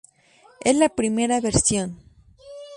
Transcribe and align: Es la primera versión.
Es 0.61 0.75
la 0.77 0.89
primera 0.89 1.39
versión. 1.41 1.99